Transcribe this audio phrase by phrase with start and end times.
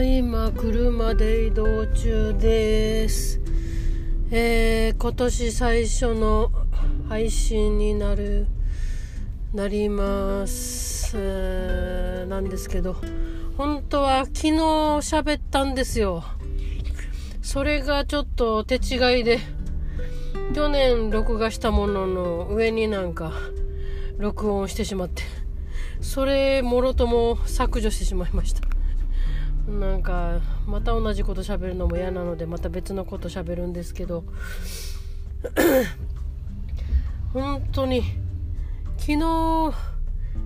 [0.00, 3.40] いま車で移動中です。
[4.30, 6.52] えー、今年最初の
[7.08, 8.46] 配信になる、
[9.52, 11.16] なります。
[11.16, 12.96] なんですけど、
[13.56, 16.22] 本当は昨日喋ったんですよ。
[17.42, 19.40] それがちょっと手違いで、
[20.54, 23.32] 去年録画したものの上になんか
[24.16, 25.24] 録音してしまって、
[26.00, 28.71] それもろとも削除してしまいました。
[29.68, 34.24] なんかまた同じこと喋るのも嫌なのでまた別のこと喋るんですけど。
[37.32, 38.02] 本当に
[38.98, 39.74] 昨日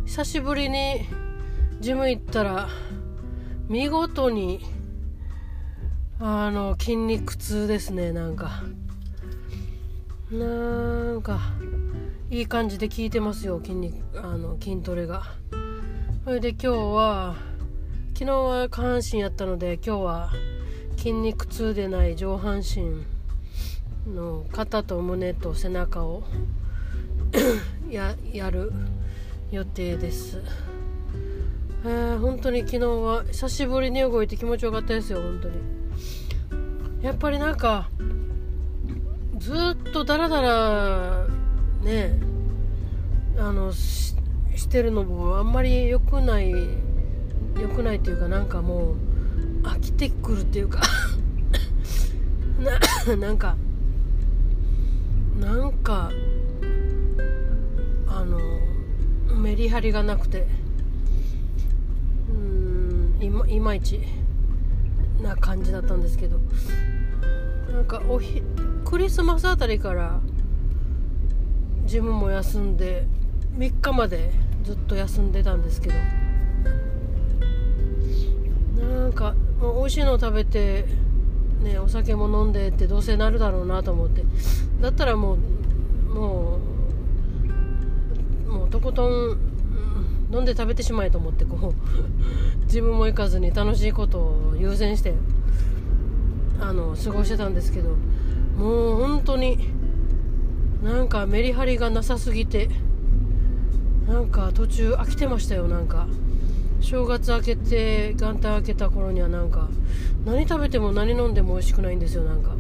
[0.04, 1.06] 久しぶりに
[1.80, 2.68] ジム行ったら
[3.68, 4.60] 見事に
[6.20, 8.62] あの筋肉痛ですねなんか。
[10.30, 11.38] なんか
[12.30, 15.22] いい感じで効いてますよ筋肉あの筋トレが。
[16.24, 17.36] それで今日は
[18.18, 20.32] 昨日は下半身やったので今日は
[20.96, 23.04] 筋肉痛でない上半身
[24.10, 26.22] の肩と胸と背中を
[27.90, 28.72] ややる
[29.50, 30.40] 予定です、
[31.84, 35.56] えー本当に昨日は久しぶりに動いて気持ちよかったですよ本当に。
[37.02, 37.90] やっぱりなんか
[39.36, 41.26] ずっとダラダラ
[41.82, 42.18] ね
[43.38, 44.16] あのし
[44.54, 46.85] してるのもあんまり良くない
[47.76, 48.94] くないっていうかなんかも
[49.62, 50.80] う飽きてくるっていうか。
[53.06, 53.54] な なんか
[55.38, 56.10] なんか
[58.06, 58.38] あの
[59.38, 60.46] メリハリがなくて。
[62.30, 64.00] うーんいまいまいち
[65.22, 66.40] な感じだったんですけど。
[67.70, 68.42] なんかおひ
[68.86, 70.20] クリスマスあたりから
[71.84, 73.06] ジムも休んで
[73.58, 74.32] 3日まで
[74.64, 76.25] ずっと休んでたんですけど。
[79.06, 80.84] なんか美味しいの食べて、
[81.62, 84.24] ね、お酒も飲んでってどうせなるだろうなと思って
[84.80, 86.58] だったらもうも
[88.48, 89.38] うもうとことん
[90.32, 91.74] 飲んで食べてしまえと思ってこう
[92.66, 95.14] 自分も行かずに楽しいことを優先して
[96.60, 97.90] あの過ごしてたんですけど
[98.58, 99.70] もう本当に
[100.82, 102.70] なんかメリハリがなさすぎて
[104.08, 106.08] なんか途中飽きてましたよなんか。
[106.86, 109.68] 正月明けて元旦明けた頃にはなんか
[110.24, 112.54] 何食べても何飲んでも美味しくないんですよなんか。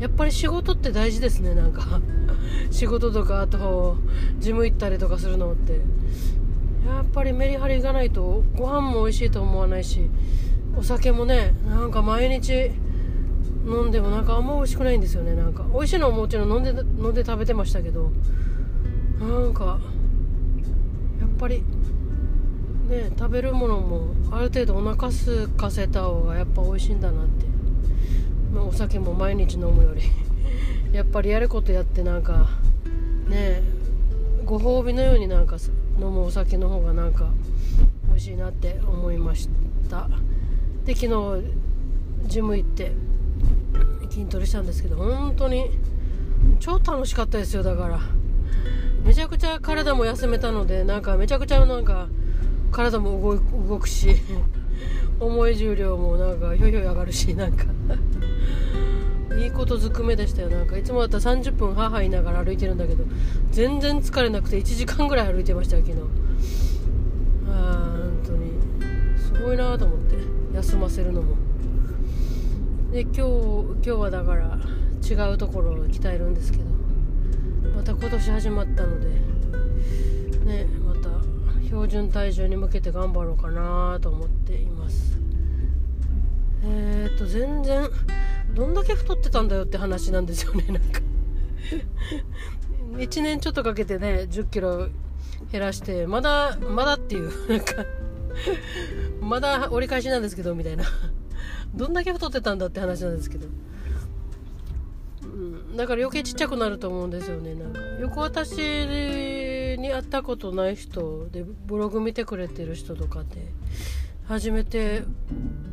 [0.00, 2.00] やっぱり仕事って大事ですねなんか。
[2.72, 3.96] 仕事とかあと
[4.40, 5.74] ジム行ったりとかするのって。
[6.88, 10.10] やっぱりメリハリがないとご飯も美味しいと思わないし
[10.76, 12.72] お酒もねなんか毎日
[13.64, 15.64] 飲んでもなんかあんま美味しくないんですよねなんか。
[15.72, 18.10] 美味しいのはもちろん飲んで飲んで食べてましたけど
[19.20, 19.78] なんか
[21.20, 21.62] やっぱり
[22.88, 27.44] ね食べるものもある程度お腹すかせた方がやっぱ美味しいんだなって、
[28.52, 30.02] まあお酒も毎日飲むより。
[30.92, 32.48] やっぱりやることやってなんか
[33.28, 33.62] ね
[34.46, 35.56] ご褒美のようになんか
[36.00, 37.28] 飲むお酒の方がなんか
[38.08, 39.48] 美味しいなって思いまし
[39.90, 40.08] た。
[40.86, 41.44] で昨日
[42.26, 42.92] ジム行って
[44.08, 45.70] 筋トレしたんですけど本当に
[46.58, 48.00] 超楽しかったですよだから。
[49.04, 52.08] めちゃくちゃ体も休めたのでなんかめちゃくちゃなんか
[52.70, 53.36] 体も動
[53.68, 54.16] 動くし
[55.20, 57.64] 重い重量もなんかひょいひょい上がるしなんか。
[59.38, 60.48] いいことずくめでしたよ。
[60.48, 63.04] なんかいつもだったら30分母いながら歩いてるんだけど
[63.52, 66.02] 全然疲れなくて1時間ぐらい歩いてましたよ昨日。
[67.48, 68.52] ああ本当に。
[69.16, 70.16] すごいなと思って。
[70.54, 71.36] 休ませるのも。
[72.90, 74.58] で今日今日はだから
[75.08, 76.64] 違うところを鍛えるんですけど。
[77.76, 79.06] また今年始まったので。
[80.46, 80.66] ね。
[80.66, 80.77] また
[81.68, 85.18] 標準体重に向けて頑張ろうかなと思っています。
[86.64, 87.86] えー、っと全然
[88.54, 91.00] どんだけ太ってたんだよって話なんですよね なんか。
[92.96, 94.88] 1年ちょっとかけてね1 0キロ
[95.52, 97.84] 減らしてまだまだっていうなんか。
[99.20, 100.84] まだ折り返しなんですけどみたいな。
[101.74, 103.46] どんだけ太ってたんだって話なんですけど。
[105.22, 107.80] うんだから余計ちっちゃくなると思うんですよねなんか。
[108.00, 108.56] よく私
[109.78, 113.52] に会ったことない人でブログ見てくれてる人とかで
[114.26, 115.02] 初めて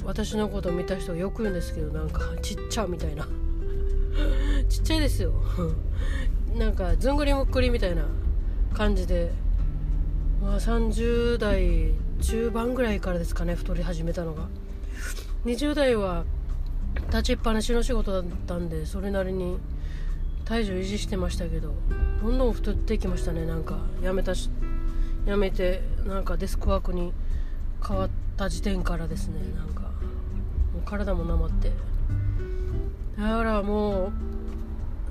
[0.06, 3.28] 私のこと見た人がよく言うんですけどなんかちっちゃみたいな。
[4.70, 5.34] ちっちゃいですよ。
[6.56, 8.06] なんかずんぐりむっくりみたいな
[8.74, 9.32] 感じで、
[10.42, 11.92] まあ、30代
[12.22, 14.48] 中盤ぐらいからですかね太り始めたのが。
[15.46, 16.24] 20代は
[17.10, 19.58] 立ちっぱなしの仕事だったんでそれなりに
[20.46, 21.74] 体重維持してましたけど
[22.22, 23.46] どんどん太ってきましたね。
[23.46, 24.50] なんかやめたし
[25.26, 27.14] やめてなんかデスクワークに
[27.86, 29.40] 変わった時点からですね。
[29.56, 29.88] なんかも
[30.80, 31.72] う体もなまって。
[33.18, 34.12] だからも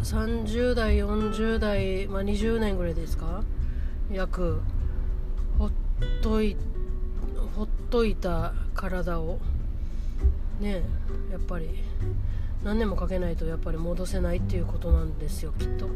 [0.01, 3.43] う30代40代、まあ、20年ぐらいですか？
[4.13, 4.61] 約
[5.59, 5.71] ほっ
[6.23, 6.57] とい
[7.57, 9.39] ほっといた体を。
[10.61, 10.83] ね
[11.33, 11.83] やっぱり。
[12.65, 15.87] 何年もかけないとやっぱり戻せないっていうことなんですよきっと。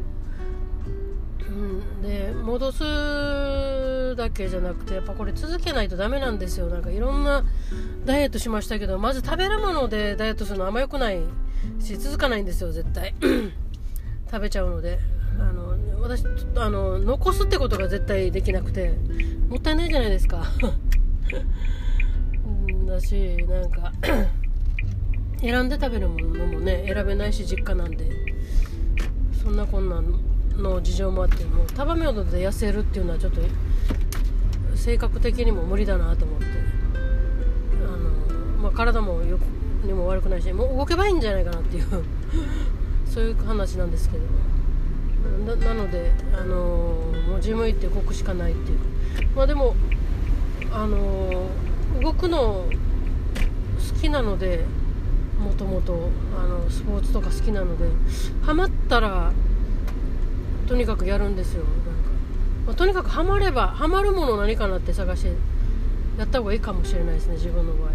[1.49, 6.67] うん、で戻すだけじゃなくてやっぱこれ続けないとダメなんですよ。
[6.67, 7.45] なんかいろんな
[8.05, 11.21] ダイエットしましたけどまず食べるものでダイエットするのあんま良くない
[11.81, 13.15] し続かないんですよ絶対。
[14.31, 14.99] 食べちゃうので。
[15.41, 16.25] あの私
[16.57, 18.95] あの残すってことが絶対できなくて
[19.49, 20.43] もったいないじゃないですか。
[22.87, 23.93] だしなんか
[25.41, 28.11] 選んで食べるものもね選べないし実家なんで
[29.43, 30.03] そんなこんな
[30.57, 33.41] の事情もあってもう束目ほで痩せるっていうのはちょっと
[34.75, 36.47] 性格的にも無理だなと思って
[37.77, 38.11] あの、
[38.63, 39.39] まあ、体もよ
[39.85, 41.85] にも悪くないしもう動けばいいんじゃないかなっていう
[43.07, 44.25] そういう話なんですけど。
[45.57, 46.55] なので、あの
[47.29, 48.79] もうジム行って動くしかないっていう。
[49.35, 49.75] まあでも、
[50.73, 51.49] あの
[52.01, 54.65] 動くの好きなので
[55.39, 56.11] もともと
[56.69, 57.85] スポーツとか好きなので
[58.43, 59.33] ハマったら
[60.67, 61.65] とにかくやるんですよ。
[61.65, 61.81] なんか、
[62.67, 65.33] まあ、とにかくハマればハマるもの何かなって探して
[66.19, 67.93] やった方がいいかもしれないですね自分の場合は。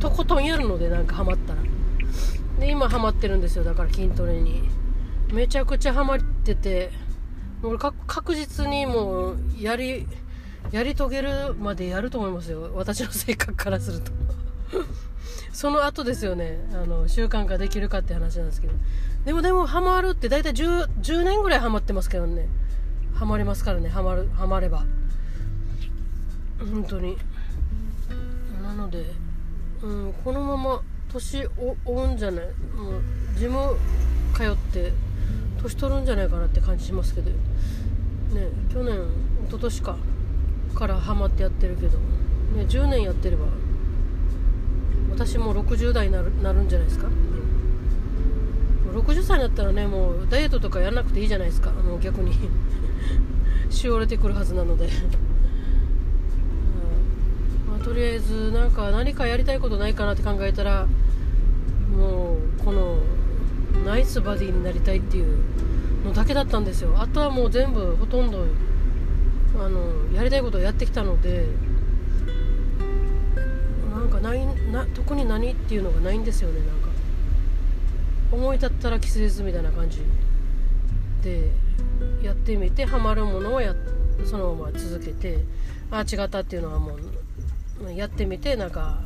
[0.00, 1.62] とことんやるのでなんかハマったら。
[2.58, 4.68] で今ハマってるんですよだから筋トレに。
[5.32, 6.90] めちゃくちゃハマってて
[7.62, 10.06] 俺確実にもうやり
[10.70, 12.72] やり遂げるまでやると思いますよ。
[12.74, 14.12] 私の性格からすると。
[15.54, 16.58] その後ですよね。
[16.72, 18.74] あの習慣化できるかって話なんですけど。
[19.24, 22.48] でもでもハマるって大体 10, 10年ぐらいハマってますけどね。
[23.14, 23.88] ハマりますからね。
[23.88, 24.84] ハマるハマれば。
[26.58, 27.16] 本当に。
[28.64, 29.04] なので、
[29.80, 32.46] うん、このまま年を追うんじゃない。
[32.76, 33.02] もう
[33.38, 33.76] ジム
[34.34, 34.92] 通って
[35.62, 37.30] 年取るんじゃないかなって感じしますけど。
[37.30, 37.36] ね
[38.72, 38.96] 去年
[39.46, 39.96] 一昨年か。
[40.74, 41.98] からハマってやってるけど、
[42.56, 43.46] ね、10年やってれば
[45.14, 47.06] 私も60代になるなるんじゃないですか、
[48.92, 51.70] 60歳になったらねもうダイエットとかやらなくていいじゃないですか。
[51.70, 52.34] もう逆に。
[53.70, 54.88] しおれてくるはずなので。
[57.70, 60.86] まあ、とりあえずなんか何かやりたいことないかなって考えたら
[61.96, 62.98] もうこの
[63.84, 65.38] ナイスバディになりたいっていう
[66.04, 66.94] のだけだったんですよ。
[66.98, 68.46] あとはもう全部ほとんど
[69.60, 71.46] あのやりたいことをやってきたので
[74.24, 76.88] ないな特に何っていうのがないんですよねなんか。
[78.32, 80.02] 思い立ったらキスですみたいな感じ。
[81.22, 81.50] で
[82.22, 83.74] やってみてハマるものをや
[84.24, 85.38] そのまま続けて
[85.90, 86.96] ああ違ったっていうのはも
[87.86, 88.98] うやってみてなんか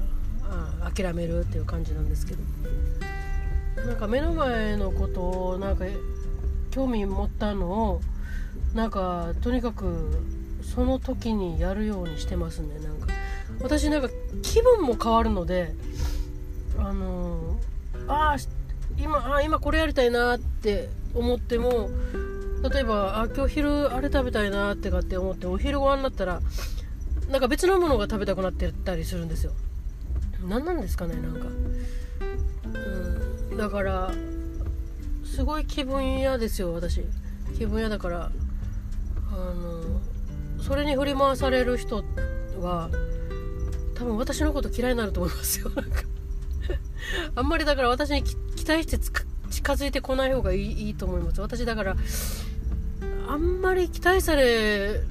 [0.43, 2.43] あ諦めるっていう感じなんですけど。
[3.87, 5.85] なんか目の前のことをなんか
[6.71, 8.00] 興味持ったのを
[8.75, 10.21] なんかとにかく
[10.62, 12.98] その時にやるようにしてますねなん
[13.61, 14.09] 私なんか
[14.43, 15.75] 気分も変わるので
[16.79, 17.59] あの
[18.07, 18.37] ああ
[18.99, 21.91] 今あ今これやりたいなって思っても
[22.62, 26.41] 例えばあ今日昼あれ食べたいなってかって思ってお昼ご飯になったら
[27.31, 29.53] なんか別のものが食べたくなってたりするんですよ。
[30.47, 31.47] 何なんですかねなんか。
[33.50, 34.12] うんだから
[35.25, 37.05] すごい気分屋ですよ私。
[37.57, 38.31] 気分屋だから
[39.31, 42.03] あのそれに振り回される人
[42.61, 42.91] は
[43.99, 45.71] 多分私のこと嫌いになると思いますよ。
[45.75, 46.02] なんか。
[47.35, 48.99] あんまりだから私に期待して
[49.50, 51.40] 近づいてこない方がいいいいと思います。
[51.40, 51.97] 私だから
[53.28, 55.02] あんまり期待され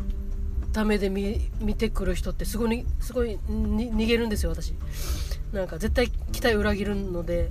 [0.74, 1.40] た目で見
[1.76, 4.74] てくる人ってすごいすごい逃げるんですよ私。
[5.52, 7.50] なんか絶対期待裏切るので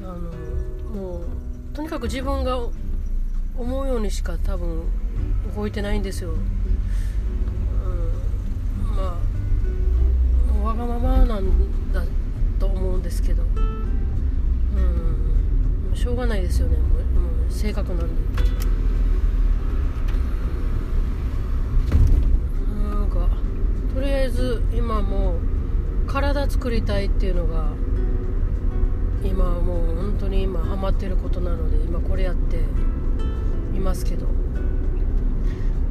[0.00, 0.16] あの
[0.94, 1.24] もう
[1.74, 2.58] とにかく自分が
[3.58, 4.84] 思うようにしか多分
[5.54, 6.34] 動いてないんですよ。
[10.70, 12.02] わがままなんだ
[12.60, 13.42] と思うんですけど。
[13.42, 13.46] う
[15.92, 15.96] ん。
[15.96, 16.76] しょうがないですよね。
[16.76, 18.14] もうもう性格なんで。
[22.88, 23.28] なんか
[23.92, 27.72] とりあえず今もう体作りたいっていうのが
[29.24, 32.58] 今もう本当に今ハマってることなので今これやって
[33.74, 34.26] いますけど。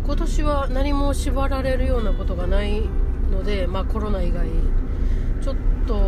[0.05, 2.81] 今年は何も縛られるようなことがない
[3.31, 4.47] ので、まあ、コロナ以外
[5.41, 5.55] ちょっ
[5.87, 5.99] と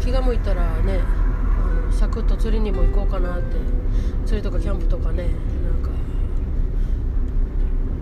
[0.00, 3.56] 気が向いたらねあのサクッと釣りにも行こうかなって
[4.26, 5.90] 釣りとかキャンプとかねなんか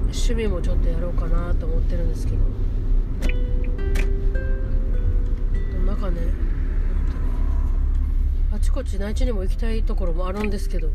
[0.04, 2.52] 趣味もちょっとやろうかなと思ってるんですけど。
[5.92, 6.20] なんかね
[8.50, 10.88] 本ちこち内地にも行きたいところもあるんですけど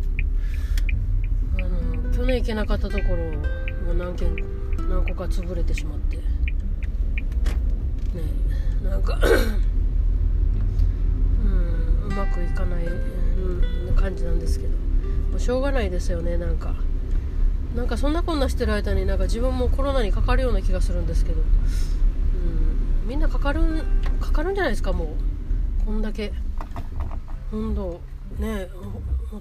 [1.60, 3.18] あの去年行けなかったところ
[3.86, 4.36] も何件
[4.90, 6.27] 何個か潰れてしまって。
[8.18, 8.24] ね
[8.84, 9.20] なんか
[11.44, 14.72] うんうまくいかない、うん、感じなんですけど。
[15.32, 16.74] もうしょうがないですよねなんか。
[17.76, 21.44] なんかそんなこんなしてる間になんか自分もコロナにかかるような気がするんですけど、う
[23.06, 23.84] ん、みんなかかる
[24.20, 25.08] かかるんじゃないですかもう。
[25.86, 26.34] こんだけ。
[27.52, 28.02] 本土
[28.40, 28.68] ね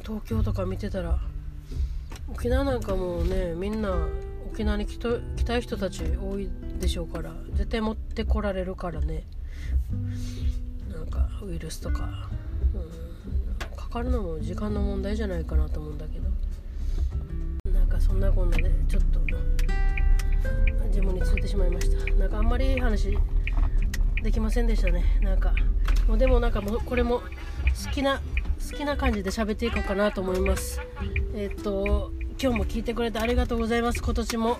[0.02, 1.18] 東京とか見てたら。
[2.28, 3.94] 沖縄なんかもうねみんな
[4.52, 6.48] 沖縄に来来たい人たち多い
[6.78, 9.24] でしょうから絶対持ってこられるからね。
[10.92, 12.28] なんかウイルスとか、
[12.74, 16.26] うん、かかるのも時間の問題じゃないかなと思うんだけど。
[17.72, 19.20] なんかそんなこんなでちょっと
[20.90, 22.14] ジムについてしまいました。
[22.14, 23.16] なんかあんまりいい話
[24.22, 25.04] できませんでしたね。
[25.22, 25.52] なんか
[26.08, 28.20] もうでもなんかもうこれも好きな
[28.70, 30.80] 好きな感じで喋っていこうかなと思います。
[31.34, 34.02] えっ、と今日も聞いてくれてありがとうございます。
[34.02, 34.58] 今年も。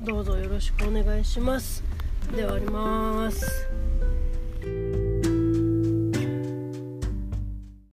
[0.00, 1.84] どうぞよろしくお願いします。
[2.34, 3.68] ではあります。